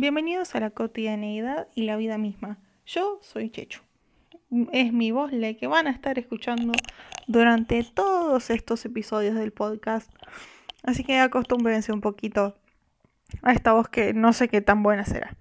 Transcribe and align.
Bienvenidos 0.00 0.54
a 0.54 0.60
la 0.60 0.70
cotidianeidad 0.70 1.68
y 1.74 1.82
la 1.82 1.96
vida 1.96 2.16
misma. 2.16 2.56
Yo 2.86 3.18
soy 3.20 3.50
Chechu. 3.50 3.82
Es 4.72 4.94
mi 4.94 5.10
voz 5.10 5.30
la 5.30 5.52
que 5.52 5.66
van 5.66 5.86
a 5.86 5.90
estar 5.90 6.18
escuchando 6.18 6.72
durante 7.26 7.84
todos 7.84 8.48
estos 8.48 8.82
episodios 8.86 9.34
del 9.34 9.52
podcast. 9.52 10.10
Así 10.84 11.04
que 11.04 11.18
acostúmbrense 11.18 11.92
un 11.92 12.00
poquito 12.00 12.56
a 13.42 13.52
esta 13.52 13.74
voz 13.74 13.90
que 13.90 14.14
no 14.14 14.32
sé 14.32 14.48
qué 14.48 14.62
tan 14.62 14.82
buena 14.82 15.04
será. 15.04 15.36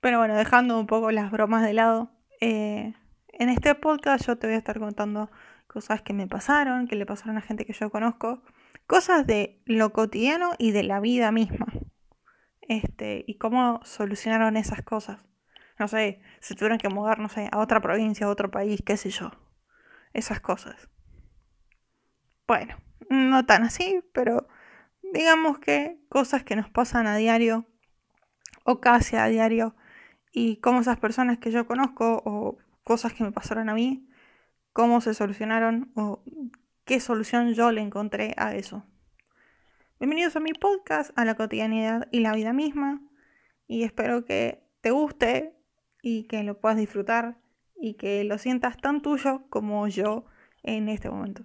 Pero 0.00 0.18
bueno, 0.18 0.34
dejando 0.34 0.80
un 0.80 0.88
poco 0.88 1.12
las 1.12 1.30
bromas 1.30 1.62
de 1.62 1.72
lado, 1.72 2.10
eh, 2.40 2.94
en 3.28 3.48
este 3.48 3.76
podcast 3.76 4.26
yo 4.26 4.38
te 4.38 4.48
voy 4.48 4.56
a 4.56 4.58
estar 4.58 4.80
contando 4.80 5.30
cosas 5.68 6.02
que 6.02 6.14
me 6.14 6.26
pasaron, 6.26 6.88
que 6.88 6.96
le 6.96 7.06
pasaron 7.06 7.36
a 7.36 7.42
gente 7.42 7.64
que 7.64 7.74
yo 7.74 7.90
conozco, 7.90 8.42
cosas 8.88 9.24
de 9.24 9.60
lo 9.66 9.92
cotidiano 9.92 10.54
y 10.58 10.72
de 10.72 10.82
la 10.82 10.98
vida 10.98 11.30
misma. 11.30 11.66
Este, 12.68 13.24
y 13.26 13.36
cómo 13.36 13.80
solucionaron 13.84 14.56
esas 14.56 14.82
cosas. 14.82 15.20
No 15.78 15.88
sé, 15.88 16.20
se 16.40 16.54
tuvieron 16.54 16.78
que 16.78 16.88
mudar, 16.88 17.18
no 17.18 17.28
sé, 17.28 17.48
a 17.52 17.58
otra 17.58 17.80
provincia, 17.80 18.26
a 18.26 18.30
otro 18.30 18.50
país, 18.50 18.82
qué 18.84 18.96
sé 18.96 19.10
yo. 19.10 19.32
Esas 20.12 20.40
cosas. 20.40 20.88
Bueno, 22.46 22.76
no 23.10 23.44
tan 23.46 23.64
así, 23.64 24.02
pero 24.12 24.46
digamos 25.12 25.58
que 25.58 25.98
cosas 26.08 26.44
que 26.44 26.56
nos 26.56 26.70
pasan 26.70 27.06
a 27.06 27.16
diario 27.16 27.66
o 28.64 28.80
casi 28.80 29.16
a 29.16 29.26
diario 29.26 29.74
y 30.32 30.56
cómo 30.56 30.80
esas 30.80 30.98
personas 30.98 31.38
que 31.38 31.50
yo 31.50 31.66
conozco 31.66 32.22
o 32.24 32.58
cosas 32.82 33.12
que 33.12 33.24
me 33.24 33.32
pasaron 33.32 33.68
a 33.68 33.74
mí, 33.74 34.08
cómo 34.72 35.00
se 35.00 35.14
solucionaron 35.14 35.90
o 35.94 36.22
qué 36.84 37.00
solución 37.00 37.54
yo 37.54 37.72
le 37.72 37.80
encontré 37.80 38.34
a 38.36 38.54
eso. 38.54 38.84
Bienvenidos 40.00 40.34
a 40.34 40.40
mi 40.40 40.52
podcast, 40.52 41.16
a 41.16 41.24
la 41.24 41.36
cotidianidad 41.36 42.08
y 42.10 42.18
la 42.18 42.34
vida 42.34 42.52
misma. 42.52 43.00
Y 43.68 43.84
espero 43.84 44.24
que 44.24 44.60
te 44.80 44.90
guste 44.90 45.54
y 46.02 46.24
que 46.24 46.42
lo 46.42 46.58
puedas 46.58 46.76
disfrutar 46.76 47.38
y 47.76 47.94
que 47.94 48.24
lo 48.24 48.36
sientas 48.38 48.76
tan 48.76 49.02
tuyo 49.02 49.44
como 49.50 49.86
yo 49.86 50.24
en 50.64 50.88
este 50.88 51.08
momento. 51.08 51.44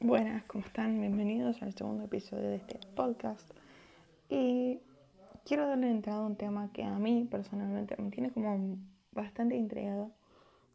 Buenas, 0.00 0.42
¿cómo 0.44 0.64
están? 0.64 1.00
Bienvenidos 1.00 1.62
al 1.62 1.74
segundo 1.74 2.06
episodio 2.06 2.48
de 2.48 2.56
este 2.56 2.80
podcast. 2.96 3.48
Y 4.28 4.80
quiero 5.44 5.68
darle 5.68 5.88
entrada 5.88 6.24
a 6.24 6.26
un 6.26 6.36
tema 6.36 6.72
que 6.72 6.82
a 6.82 6.98
mí 6.98 7.28
personalmente 7.30 7.94
me 8.02 8.10
tiene 8.10 8.32
como 8.32 8.78
bastante 9.12 9.54
intrigado. 9.54 10.10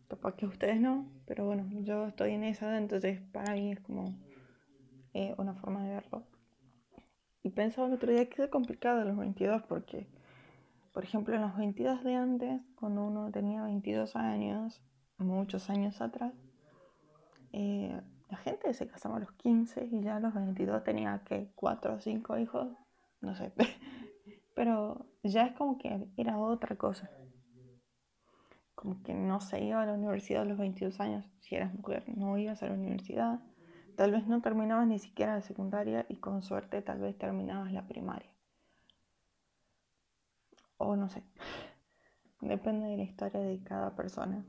Capaz 0.08 0.36
que 0.36 0.46
ustedes 0.46 0.80
no, 0.80 1.06
pero 1.26 1.46
bueno, 1.46 1.68
yo 1.84 2.08
estoy 2.08 2.32
en 2.32 2.46
esa, 2.46 2.78
entonces 2.78 3.20
para 3.34 3.54
mí 3.54 3.74
es 3.74 3.82
como 3.82 4.16
eh, 5.14 5.34
una 5.38 5.54
forma 5.56 5.84
de 5.84 5.96
verlo. 5.96 6.24
Y 7.44 7.50
pensaba 7.52 7.88
el 7.88 7.94
otro 7.94 8.12
día 8.12 8.30
que 8.30 8.44
es 8.44 8.50
complicado 8.50 9.04
los 9.06 9.18
22 9.18 9.64
porque, 9.64 10.08
por 10.94 11.04
ejemplo, 11.04 11.36
en 11.36 11.42
los 11.42 11.56
22 11.58 12.04
de 12.04 12.16
antes, 12.16 12.62
cuando 12.76 13.06
uno 13.06 13.32
tenía 13.32 13.64
22 13.64 14.16
años, 14.16 14.82
muchos 15.18 15.70
años 15.70 16.02
atrás, 16.02 16.34
eh, 17.54 18.00
la 18.30 18.38
gente 18.38 18.74
se 18.74 18.88
casaba 18.88 19.18
a 19.18 19.20
los 19.20 19.32
15 19.34 19.90
y 19.92 20.02
ya 20.02 20.18
a 20.18 20.20
los 20.20 20.34
22 20.34 20.84
tenía 20.84 21.24
que 21.26 21.52
4 21.56 21.96
o 21.96 22.00
5 22.00 22.38
hijos, 22.38 22.68
no 23.22 23.36
sé, 23.36 23.54
pero 24.56 25.08
ya 25.24 25.46
es 25.48 25.54
como 25.54 25.78
que 25.78 26.08
era 26.18 26.38
otra 26.38 26.76
cosa. 26.76 27.10
Como 28.76 29.02
que 29.04 29.14
no 29.14 29.42
se 29.42 29.62
iba 29.64 29.82
a 29.82 29.86
la 29.86 29.94
universidad 29.94 30.44
a 30.44 30.46
los 30.46 30.58
22 30.58 31.00
años, 31.00 31.26
si 31.40 31.56
eras 31.56 31.74
mujer, 31.74 32.04
no 32.08 32.38
ibas 32.38 32.62
a 32.64 32.68
la 32.68 32.74
universidad 32.74 33.42
Tal 34.00 34.12
vez 34.12 34.26
no 34.28 34.42
terminabas 34.42 34.88
ni 34.88 34.98
siquiera 34.98 35.36
la 35.36 35.42
secundaria 35.42 36.06
y 36.08 36.16
con 36.16 36.42
suerte 36.42 36.82
tal 36.82 37.02
vez 37.02 37.18
terminabas 37.18 37.74
la 37.74 37.86
primaria. 37.86 38.32
O 40.78 40.96
no 40.96 41.10
sé. 41.10 41.22
Depende 42.40 42.88
de 42.88 42.96
la 42.96 43.04
historia 43.04 43.42
de 43.42 43.62
cada 43.62 43.98
persona. 43.98 44.46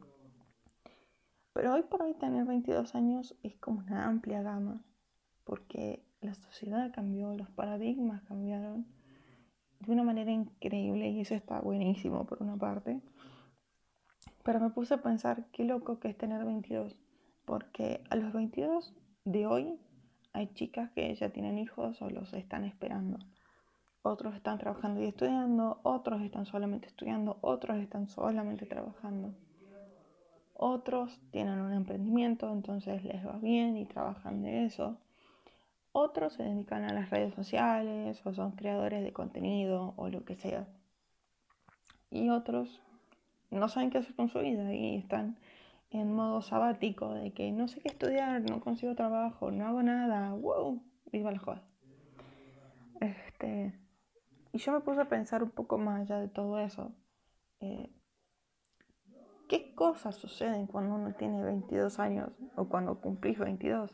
Pero 1.53 1.75
hoy 1.75 1.83
por 1.83 2.00
hoy 2.00 2.15
tener 2.15 2.44
22 2.44 2.94
años 2.94 3.37
es 3.43 3.56
como 3.56 3.81
una 3.81 4.06
amplia 4.06 4.41
gama. 4.41 4.84
Porque 5.43 6.06
la 6.21 6.34
sociedad 6.34 6.93
cambió, 6.94 7.34
los 7.34 7.50
paradigmas 7.50 8.22
cambiaron 8.28 8.87
de 9.81 9.91
una 9.91 10.05
manera 10.05 10.31
increíble 10.31 11.09
y 11.09 11.22
eso 11.22 11.34
está 11.34 11.61
buenísimo 11.61 12.25
por 12.25 12.41
una 12.41 12.56
parte. 12.56 13.00
Pero 14.44 14.61
me 14.61 14.71
puse 14.71 14.94
a 14.94 15.03
pensar 15.03 15.47
qué 15.50 15.65
loco 15.65 15.99
que 15.99 16.06
es 16.06 16.17
tener 16.17 16.44
22. 16.44 16.97
Porque 17.44 18.05
a 18.11 18.15
los 18.15 18.32
22 18.32 18.94
de 19.25 19.47
hoy 19.47 19.78
hay 20.32 20.53
chicas 20.54 20.91
que 20.91 21.14
ya 21.14 21.31
tienen 21.31 21.58
hijos 21.58 22.00
o 22.03 22.10
los 22.10 22.32
están 22.32 22.64
esperando. 22.64 23.19
Otros 24.03 24.34
están 24.34 24.58
trabajando 24.58 25.03
y 25.03 25.06
estudiando, 25.06 25.81
otros 25.82 26.22
están 26.22 26.47
solamente 26.47 26.86
estudiando, 26.86 27.38
otros 27.42 27.78
están 27.78 28.08
solamente 28.08 28.64
trabajando. 28.64 29.34
Otros 30.54 31.20
tienen 31.31 31.60
un 31.60 31.72
emprendimiento, 31.72 32.53
entonces 32.53 33.04
les 33.04 33.26
va 33.26 33.38
bien 33.38 33.76
y 33.76 33.86
trabajan 33.86 34.42
de 34.42 34.64
eso. 34.66 34.98
Otros 35.92 36.34
se 36.34 36.44
dedican 36.44 36.84
a 36.84 36.92
las 36.92 37.10
redes 37.10 37.34
sociales 37.34 38.25
o 38.25 38.32
son 38.32 38.52
creadores 38.52 39.02
de 39.02 39.12
contenido 39.12 39.94
o 39.97 40.08
lo 40.08 40.25
que 40.25 40.37
sea. 40.37 40.66
Y 42.10 42.31
otros 42.31 42.81
no 43.50 43.69
saben 43.69 43.91
qué 43.91 43.98
hacer 43.98 44.14
con 44.14 44.28
su 44.28 44.38
vida 44.38 44.72
y 44.75 44.97
están 44.97 45.37
en 45.91 46.12
modo 46.15 46.41
sabático, 46.41 47.15
de 47.15 47.33
que 47.33 47.51
no 47.53 47.69
sé 47.69 47.81
qué 47.81 47.89
estudiar, 47.89 48.43
no 48.49 48.61
consigo 48.61 48.95
trabajo, 48.95 49.51
no 49.51 49.67
hago 49.67 49.83
nada, 49.83 50.33
wow, 50.33 50.83
viva 51.12 51.33
la 51.33 51.39
joda. 51.39 51.62
Este, 53.01 53.78
y 54.53 54.59
yo 54.59 54.73
me 54.73 54.81
puse 54.81 55.00
a 55.00 55.09
pensar 55.09 55.43
un 55.43 55.50
poco 55.50 55.79
más 55.79 56.03
allá 56.03 56.21
de 56.21 56.29
todo 56.29 56.59
eso. 56.61 56.93
Eh, 57.61 57.91
¿Qué 59.49 59.75
cosas 59.75 60.15
suceden 60.15 60.69
cuando 60.69 60.95
uno 60.95 61.12
tiene 61.15 61.43
22 61.43 61.99
años 61.99 62.31
o 62.55 62.69
cuando 62.69 63.00
cumplís 63.00 63.39
22? 63.39 63.91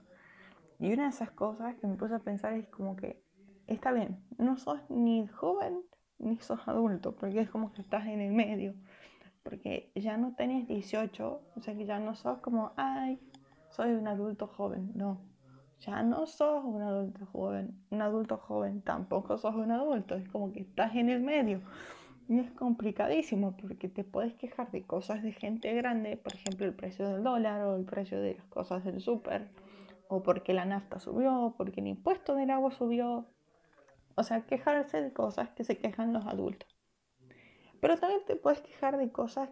Y 0.78 0.92
una 0.92 1.04
de 1.04 1.08
esas 1.08 1.30
cosas 1.30 1.76
que 1.76 1.86
me 1.86 1.96
puse 1.96 2.14
a 2.14 2.18
pensar 2.18 2.52
es 2.52 2.68
como 2.68 2.94
que, 2.96 3.24
está 3.66 3.92
bien, 3.92 4.22
no 4.36 4.58
sos 4.58 4.78
ni 4.90 5.26
joven 5.28 5.80
ni 6.18 6.36
sos 6.38 6.60
adulto, 6.68 7.16
porque 7.16 7.40
es 7.40 7.48
como 7.48 7.72
que 7.72 7.80
estás 7.80 8.06
en 8.06 8.20
el 8.20 8.32
medio 8.32 8.74
porque 9.46 9.92
ya 9.94 10.16
no 10.16 10.34
tenés 10.34 10.66
18, 10.66 11.40
o 11.54 11.60
sea 11.60 11.76
que 11.76 11.86
ya 11.86 12.00
no 12.00 12.16
sos 12.16 12.38
como, 12.38 12.72
ay, 12.76 13.20
soy 13.70 13.92
un 13.92 14.08
adulto 14.08 14.48
joven, 14.48 14.90
no, 14.96 15.20
ya 15.78 16.02
no 16.02 16.26
sos 16.26 16.64
un 16.64 16.82
adulto 16.82 17.26
joven, 17.26 17.80
un 17.90 18.02
adulto 18.02 18.38
joven, 18.38 18.82
tampoco 18.82 19.38
sos 19.38 19.54
un 19.54 19.70
adulto, 19.70 20.16
es 20.16 20.28
como 20.30 20.52
que 20.52 20.60
estás 20.60 20.96
en 20.96 21.10
el 21.10 21.22
medio. 21.22 21.60
Y 22.28 22.40
es 22.40 22.50
complicadísimo 22.50 23.56
porque 23.56 23.88
te 23.88 24.02
puedes 24.02 24.34
quejar 24.34 24.72
de 24.72 24.82
cosas 24.84 25.22
de 25.22 25.30
gente 25.30 25.72
grande, 25.74 26.16
por 26.16 26.34
ejemplo 26.34 26.66
el 26.66 26.74
precio 26.74 27.08
del 27.08 27.22
dólar 27.22 27.62
o 27.62 27.76
el 27.76 27.84
precio 27.84 28.20
de 28.20 28.34
las 28.34 28.46
cosas 28.46 28.82
del 28.82 29.00
súper, 29.00 29.48
o 30.08 30.24
porque 30.24 30.54
la 30.54 30.64
nafta 30.64 30.98
subió, 30.98 31.54
porque 31.56 31.80
el 31.80 31.86
impuesto 31.86 32.34
del 32.34 32.50
agua 32.50 32.72
subió. 32.72 33.26
O 34.16 34.24
sea, 34.24 34.40
quejarse 34.40 35.00
de 35.00 35.12
cosas 35.12 35.50
que 35.50 35.62
se 35.62 35.78
quejan 35.78 36.12
los 36.12 36.26
adultos. 36.26 36.75
Pero 37.86 37.98
también 37.98 38.22
te 38.26 38.34
puedes 38.34 38.60
quejar 38.62 38.96
de 38.96 39.12
cosas 39.12 39.48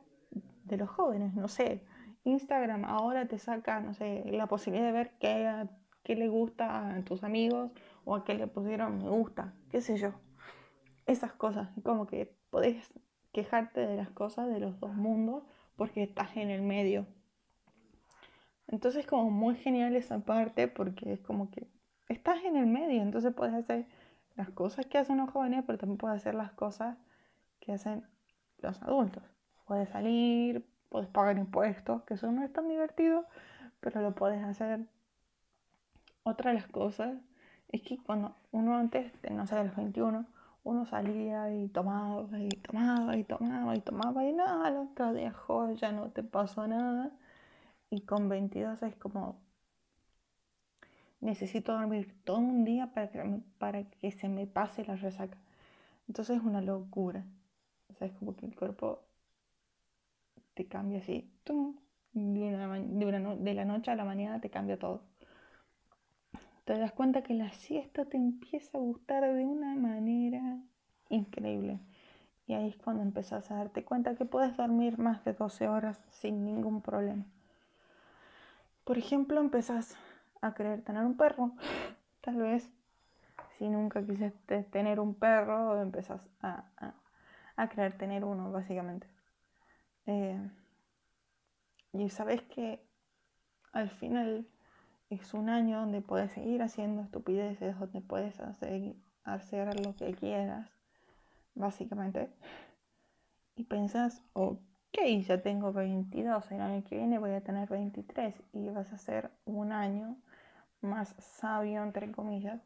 de 0.64 0.76
los 0.76 0.90
jóvenes, 0.90 1.34
no 1.34 1.46
sé. 1.46 1.84
Instagram 2.24 2.84
ahora 2.84 3.28
te 3.28 3.38
saca, 3.38 3.78
no 3.78 3.94
sé, 3.94 4.24
la 4.26 4.48
posibilidad 4.48 4.86
de 4.86 4.90
ver 4.90 5.12
qué, 5.20 5.68
qué 6.02 6.16
le 6.16 6.26
gusta 6.26 6.96
a 6.96 7.04
tus 7.04 7.22
amigos 7.22 7.70
o 8.04 8.16
a 8.16 8.24
qué 8.24 8.34
le 8.34 8.48
pusieron 8.48 8.98
me 8.98 9.08
gusta, 9.08 9.54
qué 9.70 9.80
sé 9.80 9.98
yo. 9.98 10.14
Esas 11.06 11.32
cosas, 11.32 11.68
como 11.84 12.08
que 12.08 12.36
podés 12.50 12.92
quejarte 13.30 13.86
de 13.86 13.96
las 13.96 14.10
cosas 14.10 14.48
de 14.48 14.58
los 14.58 14.80
dos 14.80 14.92
mundos 14.96 15.44
porque 15.76 16.02
estás 16.02 16.36
en 16.36 16.50
el 16.50 16.62
medio. 16.62 17.06
Entonces 18.66 19.02
es 19.02 19.06
como 19.06 19.30
muy 19.30 19.54
genial 19.54 19.94
esa 19.94 20.18
parte 20.18 20.66
porque 20.66 21.12
es 21.12 21.20
como 21.20 21.52
que 21.52 21.68
estás 22.08 22.42
en 22.42 22.56
el 22.56 22.66
medio, 22.66 23.00
entonces 23.00 23.32
puedes 23.32 23.54
hacer 23.54 23.86
las 24.34 24.50
cosas 24.50 24.86
que 24.86 24.98
hacen 24.98 25.18
los 25.18 25.30
jóvenes, 25.30 25.62
pero 25.64 25.78
también 25.78 25.98
puedes 25.98 26.16
hacer 26.16 26.34
las 26.34 26.50
cosas 26.50 26.98
que 27.60 27.70
hacen 27.70 28.04
los 28.64 28.82
adultos. 28.82 29.22
Puedes 29.66 29.88
salir, 29.90 30.66
puedes 30.88 31.08
pagar 31.08 31.38
impuestos, 31.38 32.02
que 32.04 32.14
eso 32.14 32.30
no 32.32 32.44
es 32.44 32.52
tan 32.52 32.68
divertido, 32.68 33.26
pero 33.80 34.00
lo 34.02 34.14
puedes 34.14 34.42
hacer. 34.44 34.80
Otra 36.24 36.50
de 36.50 36.56
las 36.56 36.66
cosas 36.68 37.16
es 37.68 37.82
que 37.82 37.98
cuando 37.98 38.36
uno 38.52 38.76
antes, 38.76 39.12
no 39.30 39.46
sé, 39.46 39.56
de 39.56 39.64
los 39.64 39.76
21, 39.76 40.26
uno 40.64 40.86
salía 40.86 41.54
y 41.54 41.68
tomaba 41.68 42.38
y 42.38 42.48
tomaba 42.48 43.16
y 43.16 43.24
tomaba 43.24 43.76
y 43.76 43.80
tomaba 43.80 44.24
y 44.24 44.32
nada, 44.32 44.66
al 44.66 44.76
otro 44.78 45.12
día 45.12 45.34
ya 45.76 45.92
no 45.92 46.10
te 46.10 46.22
pasó 46.22 46.66
nada. 46.66 47.10
Y 47.90 48.02
con 48.02 48.28
22 48.28 48.82
es 48.82 48.96
como, 48.96 49.36
necesito 51.20 51.72
dormir 51.72 52.14
todo 52.24 52.38
un 52.38 52.64
día 52.64 52.92
para 52.92 53.10
que, 53.10 53.40
para 53.58 53.84
que 53.84 54.10
se 54.12 54.28
me 54.28 54.46
pase 54.46 54.84
la 54.84 54.96
resaca. 54.96 55.38
Entonces 56.08 56.38
es 56.38 56.42
una 56.42 56.60
locura. 56.60 57.24
O 57.94 57.96
sea, 57.96 58.08
es 58.08 58.14
como 58.14 58.34
que 58.34 58.46
el 58.46 58.56
cuerpo 58.56 59.04
te 60.54 60.66
cambia 60.66 60.98
así, 60.98 61.30
de, 62.12 63.54
la 63.54 63.64
noche 63.64 63.90
a 63.90 63.96
la 63.96 64.04
mañana 64.04 64.40
te 64.40 64.50
cambia 64.50 64.78
todo. 64.78 65.02
Te 66.64 66.78
das 66.78 66.92
cuenta 66.92 67.22
que 67.22 67.34
la 67.34 67.50
siesta 67.52 68.04
te 68.06 68.16
empieza 68.16 68.78
a 68.78 68.80
gustar 68.80 69.22
de 69.22 69.44
una 69.44 69.74
manera 69.76 70.58
increíble. 71.08 71.80
Y 72.46 72.54
ahí 72.54 72.68
es 72.68 72.76
cuando 72.76 73.02
empezás 73.02 73.50
a 73.50 73.56
darte 73.56 73.84
cuenta 73.84 74.16
que 74.16 74.24
puedes 74.24 74.56
dormir 74.56 74.98
más 74.98 75.24
de 75.24 75.34
12 75.34 75.68
horas 75.68 76.00
sin 76.10 76.44
ningún 76.44 76.82
problema. 76.82 77.24
Por 78.84 78.98
ejemplo, 78.98 79.40
empezás 79.40 79.96
a 80.40 80.54
querer 80.54 80.82
tener 80.82 81.04
un 81.04 81.16
perro, 81.16 81.52
tal 82.20 82.36
vez. 82.36 82.70
Si 83.58 83.68
nunca 83.68 84.04
quisiste 84.04 84.64
tener 84.64 85.00
un 85.00 85.14
perro, 85.14 85.80
empezás 85.80 86.28
a, 86.42 86.64
querer 87.68 87.96
tener 87.96 88.24
uno, 88.24 88.50
básicamente. 88.50 89.06
Eh, 90.06 90.38
y 91.92 92.10
sabes 92.10 92.42
que 92.42 92.84
al 93.72 93.90
final 93.90 94.46
es 95.10 95.34
un 95.34 95.48
año 95.48 95.80
donde 95.80 96.00
puedes 96.00 96.32
seguir 96.32 96.62
haciendo 96.62 97.02
estupideces, 97.02 97.78
donde 97.78 98.00
puedes 98.00 98.40
hacer, 98.40 98.94
hacer 99.24 99.80
lo 99.84 99.94
que 99.94 100.12
quieras, 100.14 100.68
básicamente. 101.54 102.30
Y 103.56 103.64
pensás, 103.64 104.22
ok, 104.32 104.58
ya 105.26 105.42
tengo 105.42 105.72
22, 105.72 106.50
el 106.50 106.60
año 106.60 106.84
que 106.84 106.96
viene 106.96 107.18
voy 107.18 107.32
a 107.32 107.42
tener 107.42 107.68
23 107.68 108.34
y 108.52 108.68
vas 108.70 108.92
a 108.92 108.98
ser 108.98 109.30
un 109.44 109.72
año 109.72 110.16
más 110.80 111.14
sabio, 111.18 111.82
entre 111.82 112.10
comillas. 112.10 112.60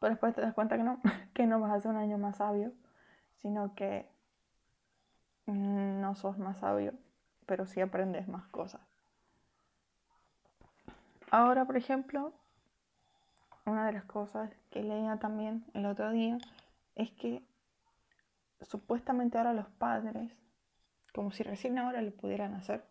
Pero 0.00 0.10
después 0.10 0.34
te 0.34 0.40
das 0.40 0.54
cuenta 0.54 0.76
que 0.76 0.84
no, 0.84 1.00
que 1.34 1.46
no 1.46 1.60
vas 1.60 1.72
a 1.72 1.80
ser 1.80 1.90
un 1.90 1.96
año 1.96 2.18
más 2.18 2.36
sabio, 2.36 2.72
sino 3.42 3.74
que 3.74 4.08
no 5.46 6.14
sos 6.14 6.38
más 6.38 6.58
sabio, 6.58 6.92
pero 7.46 7.66
sí 7.66 7.80
aprendes 7.80 8.28
más 8.28 8.46
cosas. 8.48 8.80
Ahora, 11.30 11.64
por 11.64 11.76
ejemplo, 11.76 12.32
una 13.64 13.86
de 13.86 13.92
las 13.92 14.04
cosas 14.04 14.50
que 14.70 14.82
leía 14.82 15.18
también 15.18 15.64
el 15.74 15.86
otro 15.86 16.10
día 16.10 16.38
es 16.94 17.10
que 17.12 17.42
supuestamente 18.62 19.38
ahora 19.38 19.52
los 19.52 19.68
padres, 19.68 20.32
como 21.14 21.30
si 21.30 21.42
recién 21.42 21.78
ahora 21.78 22.02
lo 22.02 22.10
pudieran 22.12 22.54
hacer, 22.54 22.84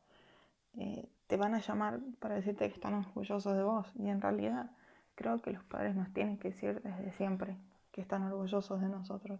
eh, 0.76 1.10
te 1.28 1.38
van 1.38 1.56
a 1.56 1.60
llamar 1.60 2.00
para 2.20 2.36
decirte 2.36 2.68
que 2.68 2.76
están 2.76 2.94
orgullosos 2.94 3.56
de 3.56 3.64
vos. 3.64 3.92
Y 3.96 4.10
en 4.10 4.22
realidad 4.22 4.72
creo 5.16 5.42
que 5.42 5.52
los 5.52 5.64
padres 5.64 5.96
nos 5.96 6.14
tienen 6.14 6.38
que 6.38 6.50
decir 6.50 6.82
desde 6.82 7.12
siempre 7.14 7.58
que 7.92 8.02
están 8.02 8.24
orgullosos 8.24 8.80
de 8.80 8.88
nosotros. 8.88 9.40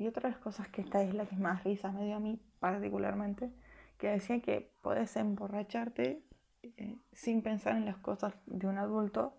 Y 0.00 0.08
otra 0.08 0.22
de 0.22 0.30
las 0.30 0.42
cosas 0.42 0.66
que 0.68 0.80
esta 0.80 1.02
es 1.02 1.12
la 1.12 1.26
que 1.26 1.36
más 1.36 1.62
risa 1.62 1.92
me 1.92 2.06
dio 2.06 2.16
a 2.16 2.20
mí 2.20 2.40
particularmente, 2.58 3.52
que 3.98 4.08
decía 4.08 4.40
que 4.40 4.72
puedes 4.80 5.14
emborracharte 5.16 6.24
eh, 6.62 6.96
sin 7.12 7.42
pensar 7.42 7.76
en 7.76 7.84
las 7.84 7.98
cosas 7.98 8.32
de 8.46 8.66
un 8.66 8.78
adulto 8.78 9.34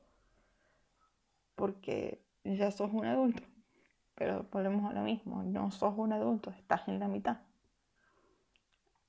porque 1.56 2.24
ya 2.44 2.70
sos 2.70 2.92
un 2.94 3.06
adulto. 3.08 3.42
Pero 4.14 4.46
volvemos 4.52 4.88
a 4.88 4.94
lo 4.94 5.02
mismo, 5.02 5.42
no 5.42 5.72
sos 5.72 5.96
un 5.98 6.14
adulto, 6.14 6.52
estás 6.52 6.88
en 6.88 7.00
la 7.00 7.08
mitad. 7.08 7.40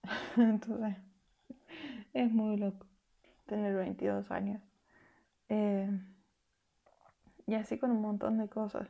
Entonces, 0.39 0.97
es 2.15 2.33
muy 2.33 2.57
loco 2.57 2.87
tener 3.45 3.75
22 3.75 4.31
años. 4.31 4.63
Eh, 5.51 6.01
y 7.47 7.55
así 7.57 7.77
con 7.77 7.91
un 7.91 8.01
montón 8.01 8.39
de 8.39 8.49
cosas. 8.49 8.89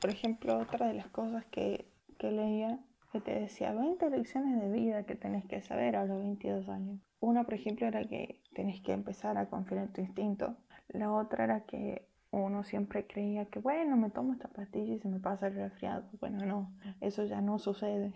Por 0.00 0.10
ejemplo, 0.10 0.58
otra 0.58 0.86
de 0.86 0.94
las 0.94 1.08
cosas 1.08 1.44
que, 1.46 1.86
que 2.18 2.30
leía 2.30 2.78
que 3.12 3.20
te 3.20 3.38
decía 3.38 3.72
20 3.72 4.08
lecciones 4.08 4.60
de 4.60 4.70
vida 4.70 5.04
que 5.04 5.14
tenés 5.14 5.44
que 5.44 5.60
saber 5.60 5.96
a 5.96 6.04
los 6.04 6.18
22 6.18 6.68
años. 6.68 7.00
Una, 7.18 7.44
por 7.44 7.54
ejemplo, 7.54 7.86
era 7.86 8.02
que 8.04 8.40
tenés 8.54 8.80
que 8.80 8.92
empezar 8.92 9.36
a 9.36 9.50
confiar 9.50 9.82
en 9.82 9.92
tu 9.92 10.00
instinto. 10.00 10.56
La 10.88 11.12
otra 11.12 11.44
era 11.44 11.60
que 11.66 12.08
uno 12.30 12.62
siempre 12.62 13.06
creía 13.06 13.46
que, 13.46 13.58
bueno, 13.58 13.96
me 13.96 14.10
tomo 14.10 14.32
esta 14.32 14.48
pastilla 14.48 14.94
y 14.94 15.00
se 15.00 15.08
me 15.08 15.18
pasa 15.18 15.48
el 15.48 15.54
resfriado. 15.54 16.04
Bueno, 16.20 16.46
no, 16.46 16.72
eso 17.00 17.24
ya 17.24 17.40
no 17.40 17.58
sucede. 17.58 18.14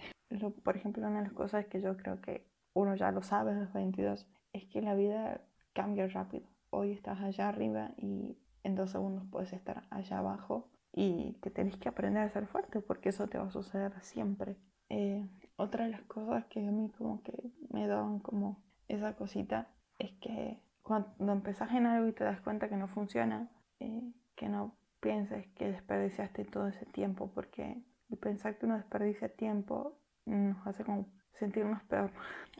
por 0.62 0.76
ejemplo, 0.76 1.06
una 1.06 1.18
de 1.18 1.24
las 1.24 1.32
cosas 1.32 1.66
que 1.66 1.80
yo 1.80 1.96
creo 1.96 2.20
que 2.20 2.46
uno 2.72 2.94
ya 2.94 3.10
lo 3.10 3.22
sabe 3.22 3.52
a 3.52 3.54
los 3.54 3.72
22 3.72 4.26
es 4.52 4.64
que 4.66 4.80
la 4.80 4.94
vida 4.94 5.42
cambia 5.72 6.06
rápido. 6.06 6.46
Hoy 6.70 6.92
estás 6.92 7.20
allá 7.20 7.48
arriba 7.48 7.90
y 7.96 8.38
en 8.62 8.74
dos 8.74 8.92
segundos 8.92 9.26
puedes 9.30 9.52
estar 9.52 9.82
allá 9.90 10.18
abajo 10.18 10.70
y 10.96 11.34
que 11.42 11.50
tenés 11.50 11.76
que 11.76 11.88
aprender 11.88 12.22
a 12.22 12.28
ser 12.30 12.46
fuerte 12.46 12.80
porque 12.80 13.08
eso 13.08 13.26
te 13.26 13.38
va 13.38 13.44
a 13.44 13.50
suceder 13.50 13.92
siempre. 14.00 14.56
Eh, 14.88 15.28
otra 15.56 15.84
de 15.84 15.90
las 15.90 16.02
cosas 16.02 16.44
que 16.46 16.60
a 16.66 16.70
mí 16.70 16.90
como 16.96 17.22
que 17.22 17.32
me 17.70 17.86
daban 17.86 18.20
como 18.20 18.62
esa 18.86 19.16
cosita 19.16 19.68
es 19.98 20.12
que 20.20 20.62
cuando 20.82 21.32
empezás 21.32 21.72
en 21.72 21.86
algo 21.86 22.08
y 22.08 22.12
te 22.12 22.24
das 22.24 22.40
cuenta 22.40 22.68
que 22.68 22.76
no 22.76 22.88
funciona, 22.88 23.50
eh, 23.80 24.12
que 24.36 24.48
no 24.48 24.76
pienses 25.00 25.46
que 25.48 25.70
desperdiciaste 25.70 26.44
todo 26.44 26.68
ese 26.68 26.86
tiempo, 26.86 27.30
porque 27.34 27.82
pensar 28.20 28.58
que 28.58 28.66
uno 28.66 28.76
desperdicia 28.76 29.28
tiempo 29.28 29.98
nos 30.26 30.64
hace 30.66 30.84
como 30.84 31.06
sentirnos 31.38 31.82
peor. 31.84 32.10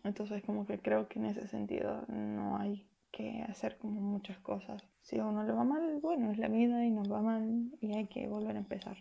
Entonces 0.02 0.42
como 0.42 0.66
que 0.66 0.81
creo 0.81 1.08
que 1.08 1.19
en 1.19 1.26
ese 1.26 1.46
sentido 1.46 2.04
no 2.08 2.58
hay 2.58 2.88
que 3.16 3.44
hacer 3.49 3.78
como 3.78 4.00
muchas 4.00 4.38
cosas. 4.38 4.82
Si 5.02 5.19
a 5.19 5.25
uno 5.25 5.44
le 5.44 5.52
va 5.52 5.64
mal, 5.64 6.00
bueno, 6.02 6.32
es 6.32 6.38
la 6.38 6.49
vida 6.49 6.84
y 6.84 6.90
nos 6.90 7.11
va 7.11 7.20
mal 7.20 7.70
y 7.81 7.94
hay 7.94 8.06
que 8.06 8.26
volver 8.26 8.56
a 8.56 8.58
empezar. 8.58 8.96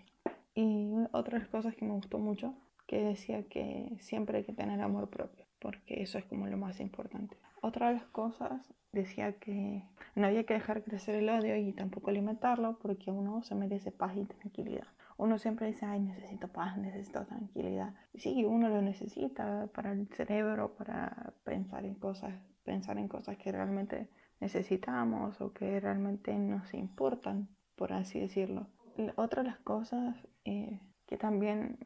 Y 0.53 0.91
otras 1.11 1.47
cosas 1.47 1.75
que 1.75 1.85
me 1.85 1.93
gustó 1.93 2.19
mucho 2.19 2.53
que 2.85 3.03
decía 3.03 3.43
que 3.43 3.97
siempre 3.99 4.37
hay 4.37 4.43
que 4.43 4.53
tener 4.53 4.79
amor 4.81 5.09
propio, 5.09 5.45
porque 5.59 6.03
eso 6.03 6.19
es 6.19 6.25
como 6.25 6.45
lo 6.45 6.57
más 6.57 6.79
importante. 6.79 7.35
Otra 7.61 7.87
de 7.87 7.95
las 7.95 8.05
cosas 8.05 8.73
decía 8.91 9.33
que 9.33 9.83
no 10.15 10.27
había 10.27 10.43
que 10.43 10.53
dejar 10.53 10.83
crecer 10.83 11.15
el 11.15 11.29
odio 11.29 11.55
y 11.55 11.71
tampoco 11.73 12.11
alimentarlo, 12.11 12.77
porque 12.79 13.09
uno 13.09 13.41
se 13.41 13.55
merece 13.55 13.91
paz 13.91 14.15
y 14.15 14.25
tranquilidad. 14.25 14.87
Uno 15.23 15.37
siempre 15.37 15.67
dice, 15.67 15.85
ay, 15.85 16.01
necesito 16.01 16.49
paz, 16.49 16.77
necesito 16.77 17.25
tranquilidad. 17.25 17.93
Sí, 18.13 18.43
uno 18.43 18.67
lo 18.67 18.81
necesita 18.81 19.67
para 19.67 19.93
el 19.93 20.09
cerebro, 20.09 20.75
para 20.75 21.33
pensar 21.45 21.85
en 21.85 21.95
cosas, 21.95 22.33
pensar 22.65 22.97
en 22.97 23.07
cosas 23.07 23.37
que 23.37 23.49
realmente 23.53 24.09
necesitamos 24.41 25.39
o 25.39 25.53
que 25.53 25.79
realmente 25.79 26.37
nos 26.37 26.73
importan, 26.73 27.47
por 27.77 27.93
así 27.93 28.19
decirlo. 28.19 28.67
Otra 29.15 29.43
de 29.43 29.47
las 29.47 29.59
cosas 29.59 30.13
eh, 30.43 30.81
que 31.05 31.15
también 31.15 31.77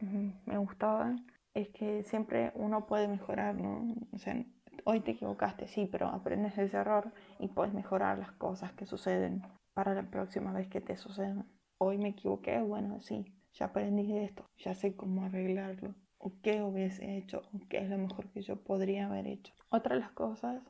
me 0.47 0.57
gustaban 0.57 1.27
es 1.53 1.69
que 1.69 2.01
siempre 2.05 2.51
uno 2.55 2.87
puede 2.87 3.07
mejorar, 3.07 3.53
¿no? 3.53 3.93
O 4.13 4.17
sea, 4.17 4.43
hoy 4.83 5.01
te 5.01 5.11
equivocaste, 5.11 5.67
sí, 5.67 5.87
pero 5.91 6.07
aprendes 6.07 6.55
de 6.55 6.65
ese 6.65 6.77
error 6.77 7.13
y 7.37 7.49
puedes 7.49 7.71
mejorar 7.71 8.17
las 8.17 8.31
cosas 8.31 8.71
que 8.73 8.87
suceden 8.87 9.43
para 9.75 9.93
la 9.93 10.09
próxima 10.09 10.53
vez 10.53 10.67
que 10.69 10.81
te 10.81 10.97
sucedan. 10.97 11.45
Hoy 11.79 11.99
me 11.99 12.09
equivoqué, 12.09 12.59
bueno, 12.59 12.99
sí, 13.01 13.36
ya 13.57 13.67
aprendí 13.67 14.17
esto, 14.17 14.45
ya 14.57 14.75
sé 14.75 14.95
cómo 14.95 15.23
arreglarlo, 15.23 15.95
o 16.17 16.33
qué 16.41 16.61
hubiese 16.61 17.17
hecho, 17.17 17.41
o 17.53 17.59
qué 17.69 17.79
es 17.79 17.89
lo 17.89 17.97
mejor 17.97 18.29
que 18.29 18.41
yo 18.41 18.57
podría 18.63 19.07
haber 19.07 19.27
hecho. 19.27 19.53
Otra 19.69 19.95
de 19.95 20.01
las 20.01 20.11
cosas 20.11 20.61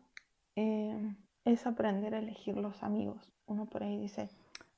eh, 0.56 1.16
es 1.46 1.68
aprender 1.68 2.16
a 2.16 2.20
elegir 2.20 2.58
los 2.58 2.84
amigos. 2.84 3.32
Uno 3.46 3.66
por 3.66 3.84
ahí 3.84 3.98
dice, 3.98 4.30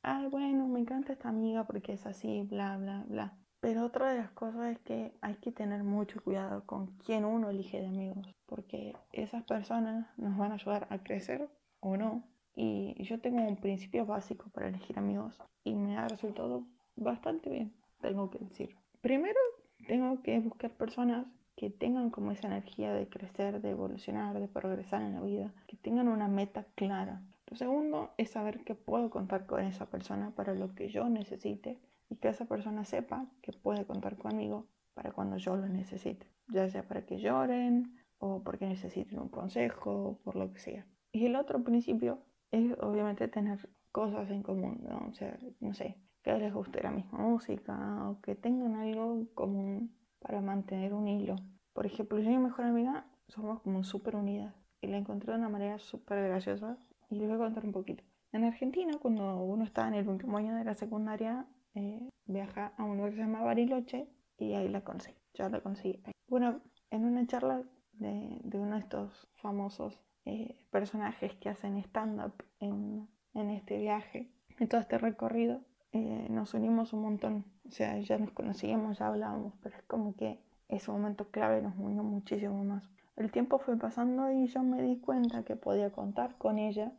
ay, 0.02 0.28
bueno, 0.28 0.68
me 0.68 0.80
encanta 0.80 1.14
esta 1.14 1.30
amiga 1.30 1.66
porque 1.66 1.94
es 1.94 2.06
así, 2.06 2.44
bla, 2.44 2.78
bla, 2.78 3.06
bla. 3.08 3.38
Pero 3.60 3.86
otra 3.86 4.12
de 4.12 4.20
las 4.20 4.32
cosas 4.32 4.72
es 4.72 4.80
que 4.80 5.14
hay 5.22 5.36
que 5.36 5.52
tener 5.52 5.84
mucho 5.84 6.24
cuidado 6.24 6.66
con 6.66 6.88
quién 7.06 7.26
uno 7.26 7.50
elige 7.50 7.82
de 7.82 7.88
amigos, 7.88 8.34
porque 8.46 8.96
esas 9.12 9.44
personas 9.44 10.08
nos 10.18 10.38
van 10.38 10.52
a 10.52 10.56
ayudar 10.56 10.88
a 10.90 11.04
crecer 11.04 11.50
o 11.82 11.98
no. 11.98 12.24
Y 12.56 13.02
yo 13.04 13.20
tengo 13.20 13.42
un 13.42 13.58
principio 13.58 14.06
básico 14.06 14.50
para 14.50 14.68
elegir 14.68 14.98
amigos 14.98 15.38
y 15.64 15.76
me 15.76 15.98
ha 15.98 16.08
resultado 16.08 16.66
bastante 16.96 17.50
bien, 17.50 17.74
tengo 18.02 18.30
que 18.30 18.40
decir. 18.40 18.76
Primero, 19.02 19.40
tengo 19.88 20.22
que 20.22 20.40
buscar 20.40 20.72
personas 20.72 21.26
que 21.56 21.70
tengan 21.70 22.10
como 22.10 22.32
esa 22.32 22.48
energía 22.48 22.94
de 22.94 23.10
crecer, 23.10 23.62
de 23.62 23.72
evolucionar, 23.72 24.40
de 24.40 24.48
progresar 24.48 25.02
en 25.02 25.16
la 25.16 25.22
vida, 25.22 25.54
que 25.68 25.78
tengan 25.78 26.08
una 26.08 26.28
meta 26.28 26.66
clara. 26.76 27.22
Lo 27.48 27.58
segundo 27.58 28.12
es 28.18 28.30
saber 28.30 28.64
que 28.64 28.76
puedo 28.76 29.10
contar 29.10 29.46
con 29.46 29.62
esa 29.62 29.90
persona 29.90 30.32
para 30.36 30.54
lo 30.54 30.74
que 30.76 30.90
yo 30.90 31.10
necesite 31.10 31.80
y 32.10 32.16
que 32.16 32.30
esa 32.30 32.46
persona 32.46 32.86
sepa 32.86 33.26
que 33.42 33.52
puede 33.52 33.86
contar 33.86 34.18
conmigo 34.18 34.68
para 34.94 35.12
cuando 35.12 35.38
yo 35.38 35.56
lo 35.56 35.68
necesite, 35.68 36.28
ya 36.48 36.70
sea 36.70 36.88
para 36.88 37.06
que 37.06 37.20
lloren 37.20 37.98
o 38.20 38.44
porque 38.44 38.66
necesiten 38.66 39.20
un 39.20 39.30
consejo 39.30 39.92
o 39.92 40.18
por 40.20 40.36
lo 40.36 40.54
que 40.54 40.60
sea. 40.60 40.88
Y 41.12 41.26
el 41.26 41.36
otro 41.36 41.64
principio 41.64 42.20
es 42.52 42.72
obviamente 42.80 43.28
tener 43.28 43.70
cosas 43.92 44.30
en 44.30 44.44
común, 44.44 44.80
¿no? 44.88 45.08
O 45.10 45.14
sea, 45.14 45.38
no 45.60 45.74
sé, 45.74 45.98
que 46.24 46.34
les 46.38 46.54
guste 46.54 46.82
la 46.84 46.92
misma 46.92 47.20
música 47.20 48.10
o 48.10 48.22
que 48.22 48.36
tengan 48.36 48.76
algo 48.76 49.26
común 49.34 49.96
para 50.20 50.42
mantener 50.42 50.94
un 50.94 51.08
hilo. 51.08 51.36
Por 51.74 51.86
ejemplo, 51.86 52.20
yo 52.20 52.30
y 52.30 52.38
mi 52.38 52.44
mejor 52.44 52.66
amiga 52.66 53.06
somos 53.28 53.62
como 53.62 53.84
súper 53.84 54.16
unidas 54.16 54.54
y 54.82 54.88
la 54.88 54.98
encontré 54.98 55.32
de 55.32 55.40
una 55.40 55.50
manera 55.50 55.80
súper 55.80 56.28
graciosa 56.28 56.78
y 57.10 57.16
les 57.16 57.28
voy 57.28 57.36
a 57.36 57.40
contar 57.40 57.66
un 57.66 57.72
poquito. 57.72 58.04
En 58.32 58.44
Argentina, 58.44 58.94
cuando 59.02 59.38
uno 59.38 59.64
está 59.64 59.88
en 59.88 59.96
el 59.96 60.08
último 60.08 60.38
año 60.38 60.56
de 60.56 60.64
la 60.64 60.76
secundaria, 60.76 61.48
eh, 61.74 62.10
viaja 62.26 62.74
a 62.78 62.84
un 62.84 62.98
lugar 62.98 63.12
que 63.12 63.18
se 63.18 63.24
llama 63.24 63.42
Bariloche 63.42 64.08
y 64.38 64.54
ahí 64.54 64.68
la 64.68 64.82
conseguí. 64.82 65.18
Ya 65.34 65.50
la 65.50 65.62
conseguí. 65.62 66.04
Bueno, 66.28 66.62
en 66.92 67.06
una 67.06 67.26
charla 67.26 67.64
de, 67.94 68.40
de 68.44 68.60
uno 68.60 68.76
de 68.76 68.82
estos 68.82 69.28
famosos 69.36 70.00
eh, 70.26 70.56
personajes 70.70 71.34
que 71.36 71.50
hacen 71.50 71.78
stand-up 71.78 72.44
en, 72.60 73.10
en, 73.34 73.50
este 73.50 73.78
viaje, 73.78 74.32
en 74.60 74.68
todo 74.68 74.82
este 74.82 74.98
recorrido 74.98 75.62
eh, 75.92 76.28
nos 76.30 76.54
unimos 76.54 76.94
un 76.94 77.02
montón. 77.02 77.46
O 77.68 77.72
sea, 77.72 77.98
ya 78.00 78.18
nos 78.18 78.32
conocíamos, 78.32 79.00
ya 79.00 79.08
hablábamos, 79.08 79.54
pero 79.62 79.78
es 79.78 79.84
como 79.84 80.16
que 80.16 80.40
ese 80.68 80.92
momento 80.92 81.30
clave 81.30 81.62
nos 81.62 81.76
unió 81.78 82.04
muchísimo 82.04 82.64
más. 82.64 82.90
El 83.16 83.32
tiempo 83.32 83.60
fue 83.60 83.78
pasando 83.78 84.32
y 84.32 84.48
yo 84.48 84.64
me 84.64 84.82
di 84.82 84.98
cuenta 84.98 85.44
que 85.44 85.56
podía 85.56 85.92
contar 85.92 86.38
con 86.38 86.58
ella, 86.58 86.94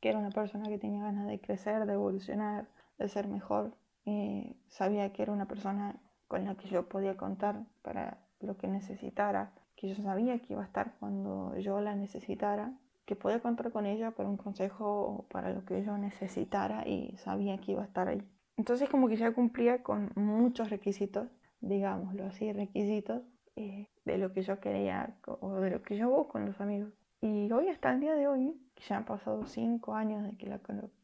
que 0.00 0.10
era 0.10 0.18
una 0.18 0.30
persona 0.30 0.68
que 0.68 0.78
tenía 0.78 1.02
ganas 1.02 1.26
de 1.26 1.40
crecer, 1.40 1.86
de 1.86 1.94
evolucionar, 1.94 2.68
de 2.98 3.08
ser 3.08 3.26
mejor. 3.26 3.76
Eh, 4.04 4.54
sabía 4.68 5.12
que 5.12 5.22
era 5.22 5.32
una 5.32 5.48
persona 5.48 5.96
con 6.28 6.44
la 6.44 6.54
que 6.54 6.68
yo 6.68 6.88
podía 6.88 7.16
contar 7.16 7.64
para 7.82 8.18
lo 8.40 8.56
que 8.56 8.68
necesitara, 8.68 9.52
que 9.74 9.88
yo 9.88 10.02
sabía 10.02 10.38
que 10.38 10.52
iba 10.52 10.62
a 10.62 10.66
estar 10.66 10.94
cuando 11.00 11.56
yo 11.58 11.80
la 11.80 11.94
necesitara, 11.96 12.72
que 13.06 13.16
podía 13.16 13.40
contar 13.40 13.70
con 13.72 13.86
ella 13.86 14.10
para 14.10 14.28
un 14.28 14.36
consejo 14.36 15.26
para 15.30 15.52
lo 15.52 15.64
que 15.64 15.82
yo 15.84 15.96
necesitara 15.96 16.86
y 16.86 17.16
sabía 17.18 17.58
que 17.58 17.72
iba 17.72 17.82
a 17.82 17.86
estar 17.86 18.08
ahí. 18.08 18.22
Entonces 18.56 18.88
como 18.88 19.08
que 19.08 19.16
ya 19.16 19.32
cumplía 19.32 19.82
con 19.82 20.10
muchos 20.16 20.70
requisitos, 20.70 21.28
digámoslo 21.60 22.26
así, 22.26 22.52
requisitos 22.52 23.22
eh, 23.54 23.88
de 24.04 24.18
lo 24.18 24.32
que 24.32 24.42
yo 24.42 24.60
quería 24.60 25.16
o 25.24 25.54
de 25.54 25.70
lo 25.70 25.82
que 25.82 25.96
yo 25.96 26.10
busco 26.10 26.28
con 26.28 26.46
los 26.46 26.60
amigos. 26.60 26.92
Y 27.20 27.50
hoy 27.52 27.68
hasta 27.68 27.92
el 27.92 28.00
día 28.00 28.14
de 28.14 28.28
hoy, 28.28 28.60
que 28.74 28.84
ya 28.84 28.98
han 28.98 29.04
pasado 29.04 29.46
cinco 29.46 29.94
años 29.94 30.22
de 30.24 30.36
que 30.36 30.46
la 30.46 30.60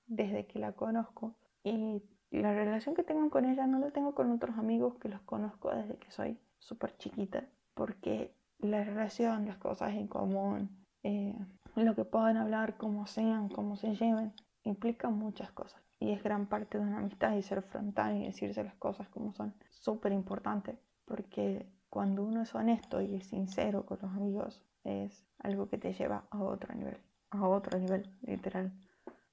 desde 0.06 0.47
que 0.47 0.59
la 0.59 0.73
conozco, 0.73 1.35
y 1.64 2.02
la 2.30 2.52
relación 2.52 2.94
que 2.94 3.04
tengo 3.04 3.30
con 3.30 3.44
ella 3.44 3.66
no 3.66 3.78
la 3.78 3.90
tengo 3.90 4.14
con 4.14 4.30
otros 4.30 4.59
amigos 4.59 4.99
que 4.99 5.09
los 5.09 5.21
conozco 5.23 5.75
desde 5.75 5.97
que 5.97 6.11
soy 6.11 6.38
súper 6.59 6.97
chiquita, 6.97 7.44
porque 7.75 8.35
la 8.59 8.85
relación, 8.85 9.47
las 9.47 9.59
cosas 9.59 9.92
en 9.94 10.06
común, 10.06 10.85
eh, 11.02 11.35
lo 11.76 11.95
que 11.95 12.05
puedan 12.05 12.37
hablar, 12.37 12.76
cómo 12.76 13.07
sean, 13.07 13.49
cómo 13.49 13.76
se 13.76 13.95
lleven, 13.95 14.33
implican 14.64 15.17
muchas 15.19 15.50
cosas. 15.52 15.83
Y 15.99 16.12
es 16.12 16.23
gran 16.23 16.47
parte 16.47 16.79
de 16.79 16.85
una 16.85 16.99
amistad 16.99 17.35
y 17.35 17.43
ser 17.43 17.62
frontal 17.62 18.17
y 18.17 18.26
decirse 18.26 18.64
las 18.64 18.75
cosas 18.75 19.09
como 19.09 19.33
son. 19.33 19.55
Súper 19.71 20.12
importante, 20.12 20.79
porque 21.05 21.67
cuando 21.88 22.25
uno 22.25 22.43
es 22.43 22.55
honesto 22.55 23.00
y 23.00 23.14
es 23.14 23.26
sincero 23.26 23.87
con 23.87 23.99
los 24.02 24.12
amigos, 24.12 24.62
es 24.85 25.26
algo 25.38 25.69
que 25.69 25.79
te 25.79 25.93
lleva 25.93 26.25
a 26.31 26.43
otro 26.43 26.75
nivel, 26.75 26.99
a 27.31 27.47
otro 27.47 27.79
nivel, 27.79 28.11
literal. 28.23 28.73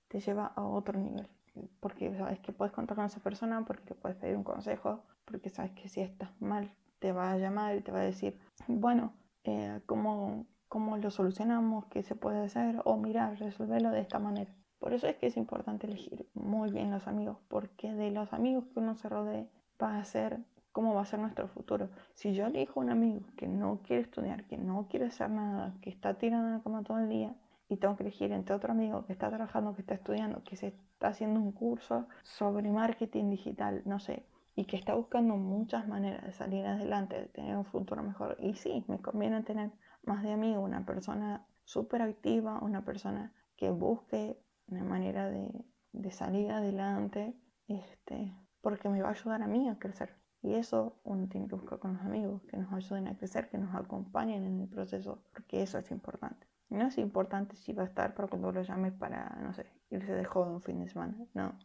Te 0.07 0.19
lleva 0.19 0.47
a 0.55 0.63
otro 0.63 0.99
nivel. 0.99 1.27
Porque 1.79 2.15
sabes 2.15 2.39
que 2.39 2.53
puedes 2.53 2.73
contar 2.73 2.95
con 2.95 3.05
esa 3.05 3.19
persona, 3.19 3.65
porque 3.65 3.83
te 3.83 3.95
puedes 3.95 4.17
pedir 4.17 4.37
un 4.37 4.43
consejo, 4.43 5.03
porque 5.25 5.49
sabes 5.49 5.71
que 5.71 5.89
si 5.89 6.01
estás 6.01 6.29
mal, 6.41 6.71
te 6.99 7.11
va 7.11 7.31
a 7.31 7.37
llamar 7.37 7.75
y 7.75 7.81
te 7.81 7.91
va 7.91 7.99
a 7.99 8.03
decir, 8.03 8.39
bueno, 8.67 9.13
eh, 9.43 9.81
¿cómo, 9.85 10.45
¿cómo, 10.69 10.97
lo 10.97 11.11
solucionamos? 11.11 11.85
¿Qué 11.87 12.03
se 12.03 12.15
puede 12.15 12.45
hacer? 12.45 12.81
O 12.85 12.95
mira, 12.95 13.35
resolverlo 13.35 13.89
de 13.91 14.01
esta 14.01 14.19
manera. 14.19 14.53
Por 14.79 14.93
eso 14.93 15.07
es 15.07 15.17
que 15.17 15.27
es 15.27 15.35
importante 15.35 15.87
elegir 15.87 16.29
muy 16.33 16.71
bien 16.71 16.91
los 16.91 17.07
amigos, 17.07 17.37
porque 17.49 17.91
de 17.91 18.11
los 18.11 18.31
amigos 18.31 18.65
que 18.67 18.79
uno 18.79 18.95
se 18.95 19.09
rodee 19.09 19.49
va 19.81 19.97
a 19.97 20.05
ser 20.05 20.39
cómo 20.71 20.93
va 20.93 21.01
a 21.01 21.05
ser 21.05 21.19
nuestro 21.19 21.47
futuro. 21.49 21.89
Si 22.13 22.33
yo 22.33 22.45
elijo 22.45 22.79
un 22.79 22.89
amigo 22.89 23.21
que 23.35 23.47
no 23.47 23.81
quiere 23.83 24.03
estudiar, 24.03 24.45
que 24.45 24.57
no 24.57 24.87
quiere 24.87 25.07
hacer 25.07 25.29
nada, 25.29 25.75
que 25.81 25.89
está 25.89 26.13
tirando 26.13 26.47
en 26.47 26.53
la 26.53 26.63
cama 26.63 26.83
todo 26.83 26.99
el 26.99 27.09
día, 27.09 27.35
y 27.67 27.77
tengo 27.77 27.95
que 27.95 28.03
elegir 28.03 28.31
entre 28.31 28.55
otro 28.55 28.71
amigo 28.71 29.05
que 29.05 29.13
está 29.13 29.29
trabajando, 29.29 29.75
que 29.75 29.81
está 29.81 29.93
estudiando, 29.93 30.43
que 30.43 30.55
se 30.55 30.67
está 30.67 31.09
haciendo 31.09 31.39
un 31.39 31.51
curso 31.51 32.07
sobre 32.23 32.71
marketing 32.71 33.29
digital, 33.29 33.81
no 33.85 33.99
sé, 33.99 34.23
y 34.55 34.65
que 34.65 34.75
está 34.75 34.95
buscando 34.95 35.35
muchas 35.35 35.87
maneras 35.87 36.23
de 36.23 36.31
salir 36.31 36.65
adelante, 36.65 37.15
de 37.15 37.27
tener 37.27 37.55
un 37.55 37.65
futuro 37.65 38.01
mejor. 38.01 38.37
Y 38.39 38.55
sí, 38.55 38.83
me 38.87 38.99
conviene 38.99 39.43
tener 39.43 39.71
más 40.03 40.23
de 40.23 40.31
amigo, 40.31 40.61
una 40.61 40.85
persona 40.85 41.45
súper 41.63 42.01
activa, 42.01 42.59
una 42.61 42.83
persona 42.83 43.33
que 43.55 43.69
busque 43.69 44.41
una 44.67 44.83
manera 44.83 45.29
de, 45.29 45.65
de, 45.91 46.11
salir 46.11 46.51
adelante, 46.51 47.35
este, 47.67 48.33
porque 48.61 48.89
me 48.89 49.01
va 49.01 49.09
a 49.09 49.11
ayudar 49.11 49.41
a 49.41 49.47
mí 49.47 49.67
a 49.67 49.77
crecer. 49.77 50.15
Y 50.41 50.53
eso 50.53 50.99
uno 51.03 51.27
tiene 51.27 51.47
que 51.47 51.55
buscar 51.55 51.79
con 51.79 51.93
los 51.93 52.01
amigos, 52.03 52.41
que 52.43 52.57
nos 52.57 52.71
ayuden 52.71 53.07
a 53.07 53.17
crecer, 53.17 53.49
que 53.49 53.57
nos 53.57 53.75
acompañen 53.75 54.45
en 54.45 54.61
el 54.61 54.69
proceso, 54.69 55.23
porque 55.33 55.61
eso 55.61 55.77
es 55.77 55.91
importante. 55.91 56.47
No 56.69 56.85
es 56.85 56.97
importante 56.97 57.55
si 57.55 57.73
va 57.73 57.83
a 57.83 57.87
estar 57.87 58.13
para 58.13 58.27
cuando 58.27 58.51
lo 58.51 58.61
llames 58.61 58.93
para, 58.93 59.37
no 59.41 59.53
sé, 59.53 59.65
irse 59.89 60.13
de 60.13 60.23
joven 60.23 60.53
un 60.53 60.61
fin 60.61 60.79
de 60.79 60.87
semana. 60.87 61.15
No, 61.33 61.55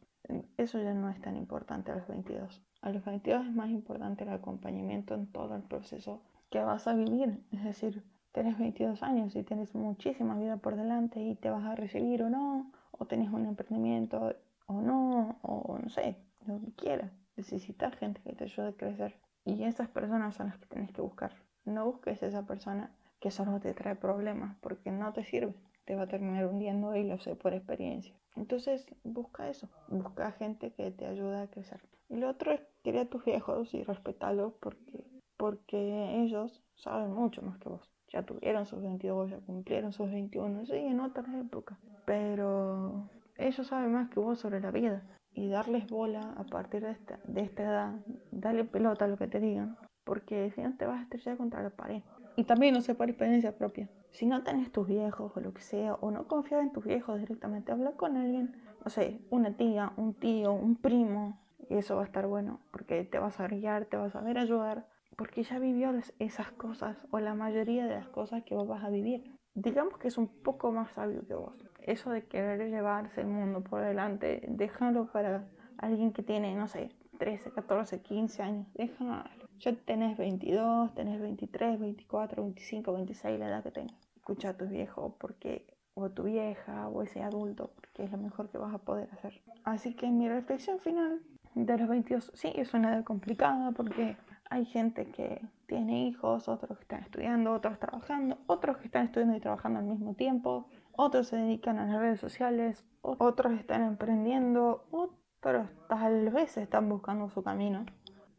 eso 0.57 0.83
ya 0.83 0.95
no 0.95 1.11
es 1.11 1.21
tan 1.21 1.37
importante 1.37 1.93
a 1.93 1.97
los 1.97 2.09
22. 2.09 2.63
A 2.81 2.91
los 2.91 3.05
22 3.05 3.47
es 3.47 3.55
más 3.55 3.71
importante 3.71 4.25
el 4.25 4.31
acompañamiento 4.31 5.15
en 5.15 5.31
todo 5.31 5.55
el 5.57 5.63
proceso 5.63 6.23
que 6.51 6.61
vas 6.61 6.87
a 6.87 6.95
vivir. 6.95 7.45
Es 7.53 7.65
decir, 7.65 8.03
tienes 8.35 8.59
22 8.59 9.01
años 9.05 9.37
y 9.37 9.45
tienes 9.45 9.75
muchísima 9.77 10.37
vida 10.37 10.57
por 10.57 10.75
delante 10.75 11.21
y 11.21 11.37
te 11.37 11.51
vas 11.51 11.65
a 11.65 11.77
recibir 11.77 12.25
o 12.25 12.31
no, 12.31 12.73
o 12.91 13.07
tienes 13.07 13.31
un 13.31 13.47
emprendimiento 13.47 14.35
o 14.67 14.81
no, 14.81 15.39
o 15.43 15.79
no 15.79 15.89
sé, 15.89 16.17
lo 16.45 16.61
que 16.61 16.73
quieras. 16.73 17.13
Necesitas 17.37 17.95
gente 17.95 18.21
que 18.23 18.35
te 18.35 18.45
ayude 18.45 18.69
a 18.69 18.73
crecer. 18.73 19.15
Y 19.45 19.63
esas 19.63 19.89
personas 19.89 20.35
son 20.35 20.49
las 20.49 20.59
que 20.59 20.67
tienes 20.67 20.91
que 20.91 21.01
buscar. 21.01 21.33
No 21.65 21.87
busques 21.87 22.23
esa 22.25 22.45
persona 22.45 22.91
que 23.21 23.31
solo 23.31 23.61
te 23.61 23.73
trae 23.73 23.95
problemas 23.95 24.57
porque 24.61 24.91
no 24.91 25.13
te 25.13 25.25
sirve. 25.25 25.55
Te 25.85 25.95
va 25.95 26.03
a 26.03 26.09
terminar 26.09 26.47
hundiendo 26.47 26.97
y 26.97 27.05
lo 27.05 27.19
sé 27.21 27.37
por 27.37 27.55
experiencia. 27.55 28.15
Entonces 28.35 28.85
busca 29.05 29.49
eso. 29.49 29.69
Busca 29.89 30.33
gente 30.33 30.73
que 30.73 30.91
te 30.91 31.07
ayude 31.07 31.41
a 31.41 31.47
crecer. 31.47 31.81
Y 32.09 32.17
lo 32.17 32.31
otro 32.31 32.51
es 32.53 32.61
querer 32.83 33.03
a 33.03 33.11
tus 33.11 33.25
viejos 33.25 33.73
y 33.75 33.85
respetarlos 33.85 34.55
porque, 34.55 35.05
porque 35.37 36.21
ellos 36.23 36.65
saben 36.75 37.13
mucho 37.13 37.41
más 37.43 37.59
que 37.59 37.69
vos. 37.69 37.95
Ya 38.09 38.23
tuvieron 38.23 38.67
sus 38.67 38.83
22, 38.83 39.31
ya 39.31 39.39
cumplieron 39.39 39.93
sus 39.93 40.11
21, 40.11 40.67
sí, 40.67 40.77
en 40.77 41.01
otras 41.01 41.29
épocas. 41.35 41.79
Pero 42.05 43.09
ellos 43.37 43.67
saben 43.67 43.93
más 43.93 44.11
que 44.11 44.21
vos 44.21 44.39
sobre 44.39 44.61
la 44.61 44.71
vida 44.71 45.03
y 45.33 45.49
darles 45.49 45.89
bola 45.89 46.35
a 46.37 46.45
partir 46.45 46.83
de 46.83 46.93
esta, 46.93 47.19
de 47.25 47.41
esta 47.43 47.63
edad, 47.63 47.95
darle 48.31 48.65
pelota 48.65 49.05
a 49.05 49.09
lo 49.09 49.17
que 49.17 49.27
te 49.27 49.41
digan, 49.41 49.77
porque 50.05 50.51
si 50.53 50.63
no 50.63 50.77
te 50.77 50.87
vas 50.87 51.01
a 51.01 51.03
estrellar 51.03 51.37
contra 51.37 51.63
la 51.63 51.71
pared. 51.71 52.03
Y 52.37 52.45
también, 52.45 52.75
no 52.75 52.81
sé, 52.81 52.95
por 52.95 53.09
experiencia 53.09 53.57
propia, 53.57 53.89
si 54.11 54.27
no 54.27 54.43
tenés 54.43 54.71
tus 54.71 54.87
viejos 54.87 55.37
o 55.37 55.41
lo 55.41 55.53
que 55.53 55.63
sea, 55.63 55.95
o 55.95 56.11
no 56.11 56.27
confías 56.29 56.63
en 56.63 56.73
tus 56.73 56.85
viejos 56.85 57.19
directamente, 57.19 57.73
habla 57.73 57.93
con 57.93 58.17
alguien, 58.17 58.57
no 58.85 58.91
sé, 58.91 59.21
una 59.31 59.57
tía, 59.57 59.93
un 59.97 60.15
tío, 60.15 60.53
un 60.53 60.77
primo, 60.77 61.39
y 61.69 61.75
eso 61.75 61.97
va 61.97 62.03
a 62.03 62.07
estar 62.07 62.27
bueno, 62.27 62.61
porque 62.71 63.05
te 63.05 63.19
vas 63.19 63.41
a 63.41 63.49
guiar, 63.49 63.87
te 63.87 63.97
vas 63.97 64.15
a 64.15 64.21
ver 64.21 64.39
ayudar, 64.39 64.87
porque 65.17 65.43
ya 65.43 65.59
vivió 65.59 65.93
esas 66.19 66.53
cosas, 66.53 66.97
o 67.11 67.21
la 67.21 67.35
mayoría 67.35 67.87
de 67.87 67.95
las 67.95 68.09
cosas 68.09 68.43
que 68.45 68.55
vos 68.55 68.69
vas 68.69 68.85
a 68.85 68.91
vivir. 68.91 69.37
Digamos 69.55 69.99
que 69.99 70.09
es 70.09 70.19
un 70.19 70.29
poco 70.29 70.73
más 70.73 70.93
sabio 70.93 71.27
que 71.27 71.35
vos 71.35 71.55
eso 71.87 72.11
de 72.11 72.25
querer 72.25 72.71
llevarse 72.71 73.21
el 73.21 73.27
mundo 73.27 73.63
por 73.63 73.83
delante, 73.83 74.43
déjalo 74.49 75.07
para 75.07 75.47
alguien 75.79 76.13
que 76.13 76.23
tiene, 76.23 76.55
no 76.55 76.67
sé, 76.67 76.91
13, 77.19 77.53
14, 77.53 78.01
15 78.01 78.43
años, 78.43 78.67
déjalo. 78.75 79.25
Ya 79.61 79.73
tenés 79.73 80.19
22, 80.19 80.95
tenés 80.95 81.21
23, 81.21 81.79
24, 81.79 82.43
25, 82.43 82.93
26, 82.93 83.39
la 83.39 83.49
edad 83.49 83.63
que 83.63 83.71
tengas. 83.71 83.97
Escucha 84.17 84.51
a 84.51 84.57
tu 84.57 84.67
viejo 84.67 85.17
porque, 85.19 85.67
o 85.95 86.11
tu 86.11 86.25
vieja, 86.25 86.89
o 86.89 87.03
ese 87.03 87.23
adulto, 87.23 87.71
porque 87.75 88.05
es 88.05 88.11
lo 88.11 88.19
mejor 88.19 88.49
que 88.49 88.59
vas 88.59 88.75
a 88.75 88.79
poder 88.79 89.09
hacer. 89.13 89.41
Así 89.65 89.95
que 89.95 90.09
mi 90.09 90.29
reflexión 90.29 90.81
final 90.81 91.21
de 91.55 91.79
los 91.79 91.89
22, 91.89 92.33
sí, 92.35 92.53
es 92.57 92.75
una 92.75 92.95
edad 92.95 93.05
complicada 93.05 93.71
porque 93.73 94.17
hay 94.55 94.65
gente 94.65 95.07
que 95.07 95.43
tiene 95.67 96.07
hijos, 96.07 96.49
otros 96.49 96.79
que 96.79 96.83
están 96.83 97.03
estudiando, 97.03 97.53
otros 97.53 97.79
trabajando, 97.79 98.39
otros 98.47 98.79
que 98.79 98.87
están 98.87 99.07
estudiando 99.07 99.37
y 99.37 99.41
trabajando 99.41 99.81
al 99.81 99.87
mismo 99.87 100.15
tiempo 100.15 100.67
otros 100.97 101.29
se 101.29 101.37
dedican 101.37 101.79
a 101.79 101.87
las 101.87 101.99
redes 101.99 102.21
sociales, 102.21 102.85
otros 103.03 103.53
están 103.55 103.83
emprendiendo, 103.83 104.87
otros 104.93 105.69
tal 105.89 106.31
vez 106.31 106.57
están 106.57 106.89
buscando 106.89 107.29
su 107.29 107.43
camino. 107.43 107.85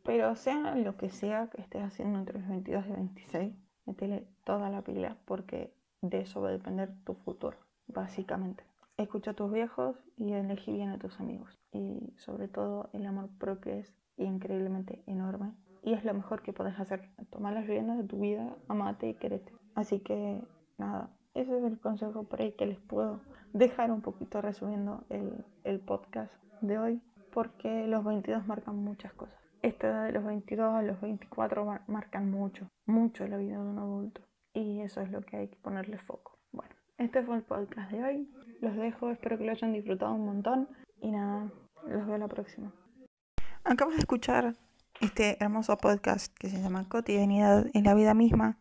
Pero 0.04 0.36
sea 0.36 0.76
lo 0.76 0.96
que 0.96 1.10
sea 1.10 1.50
que 1.50 1.62
estés 1.62 1.84
haciendo 1.84 2.20
entre 2.20 2.40
los 2.40 2.48
22 2.48 2.86
y 2.88 2.92
26, 2.92 3.54
metele 3.86 4.28
toda 4.46 4.70
la 4.70 4.84
pila 4.84 5.18
porque 5.26 5.74
de 6.02 6.22
eso 6.22 6.42
va 6.42 6.50
a 6.50 6.54
depender 6.54 6.94
tu 7.04 7.16
futuro, 7.16 7.58
básicamente. 7.88 8.64
Escucha 8.98 9.32
a 9.32 9.34
tus 9.34 9.52
viejos 9.52 9.98
y 10.16 10.32
elegí 10.32 10.72
bien 10.72 10.92
a 10.92 11.00
tus 11.00 11.20
amigos. 11.20 11.60
Y 11.74 12.14
sobre 12.18 12.48
todo 12.48 12.90
el 12.94 13.06
amor 13.06 13.30
propio 13.38 13.74
es 13.74 13.94
increíblemente 14.16 15.04
enorme. 15.08 15.54
Y 15.86 15.94
es 15.94 16.04
lo 16.04 16.16
mejor 16.16 16.42
que 16.42 16.52
puedes 16.52 16.80
hacer. 16.80 17.12
Tomar 17.30 17.54
las 17.54 17.68
riendas 17.68 18.00
de 18.00 18.06
tu 18.06 18.20
vida, 18.20 18.58
amate 18.68 19.08
y 19.08 19.14
querete. 19.14 19.54
Así 19.76 20.00
que 20.00 20.42
nada, 20.80 21.12
ese 21.36 21.56
es 21.56 21.64
el 21.64 21.80
consejo 21.80 22.24
por 22.24 22.42
ahí 22.42 22.54
que 22.54 22.66
les 22.66 22.80
puedo 22.80 23.22
dejar 23.54 23.92
un 23.92 24.02
poquito 24.02 24.42
resumiendo 24.42 25.04
el, 25.10 25.80
podcast 25.82 26.34
de 26.62 26.80
hoy, 26.80 27.02
porque 27.32 27.86
los 27.86 28.04
22 28.04 28.48
marcan 28.48 28.78
muchas 28.78 29.14
cosas. 29.14 29.38
Esta 29.62 29.88
edad 29.88 30.06
de 30.08 30.14
los 30.14 30.26
22 30.26 30.74
a 30.74 30.82
los 30.82 31.00
24 31.02 31.82
marcan 31.86 32.32
mucho, 32.32 32.68
mucho 32.88 33.28
la 33.28 33.38
vida 33.38 33.62
de 33.62 33.70
un 33.70 33.78
adulto. 33.78 34.22
Y 34.56 34.82
eso 34.82 35.02
es 35.02 35.12
lo 35.12 35.22
que 35.22 35.38
hay 35.38 35.48
que 35.50 35.58
ponerle 35.58 36.00
foco. 36.00 36.40
Bueno, 36.52 36.74
este 36.98 37.22
fue 37.22 37.36
el 37.36 37.44
podcast 37.44 37.92
de 37.92 38.04
hoy. 38.04 38.34
Los 38.60 38.76
dejo, 38.76 39.12
espero 39.12 39.38
que 39.38 39.46
lo 39.46 39.52
hayan 39.52 39.72
disfrutado 39.72 40.16
un 40.16 40.26
montón. 40.26 40.68
Y 41.00 41.12
nada, 41.12 41.52
los 41.86 42.08
veo 42.08 42.18
la 42.18 42.28
próxima. 42.28 42.74
Acabas 43.64 43.96
de 43.96 44.00
escuchar 44.00 44.56
este 45.02 45.38
hermoso 45.44 45.76
podcast 45.78 46.34
que 46.38 46.50
se 46.50 46.62
llama 46.62 46.88
Cotidianidad 46.88 47.66
en 47.74 47.84
la 47.84 47.94
vida 47.94 48.14
misma 48.14 48.58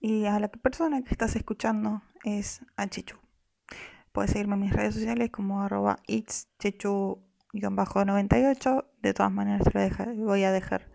y 0.00 0.26
a 0.26 0.38
la 0.38 0.48
persona 0.48 1.02
que 1.02 1.10
estás 1.10 1.34
escuchando 1.36 2.02
es 2.24 2.60
a 2.76 2.86
Chichu. 2.86 3.16
puedes 4.12 4.32
seguirme 4.32 4.54
en 4.54 4.60
mis 4.60 4.72
redes 4.72 4.94
sociales 4.94 5.30
como 5.30 5.62
arroba 5.62 5.98
itschechu-98. 6.06 8.86
De 9.02 9.14
todas 9.14 9.32
maneras 9.32 9.62
te 9.64 9.90
lo 10.14 10.26
voy 10.26 10.44
a 10.44 10.52
dejar 10.52 10.90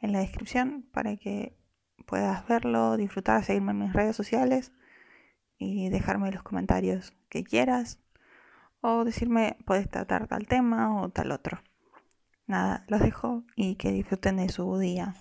en 0.00 0.12
la 0.12 0.20
descripción 0.20 0.86
para 0.92 1.16
que 1.16 1.56
puedas 2.06 2.46
verlo, 2.46 2.96
disfrutar, 2.96 3.44
seguirme 3.44 3.72
en 3.72 3.78
mis 3.78 3.92
redes 3.92 4.16
sociales 4.16 4.72
y 5.58 5.88
dejarme 5.88 6.30
los 6.30 6.42
comentarios 6.42 7.14
que 7.28 7.44
quieras 7.44 7.98
o 8.80 9.04
decirme 9.04 9.56
puedes 9.64 9.88
tratar 9.88 10.26
tal 10.26 10.46
tema 10.46 11.00
o 11.00 11.08
tal 11.08 11.32
otro. 11.32 11.62
Nada, 12.46 12.84
los 12.88 13.00
dejo 13.00 13.44
y 13.56 13.76
que 13.76 13.92
disfruten 13.92 14.36
de 14.36 14.48
su 14.48 14.78
día. 14.78 15.14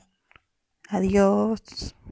Adiós. 0.90 1.96